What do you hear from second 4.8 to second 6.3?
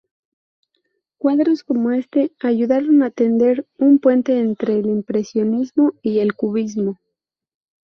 Impresionismo y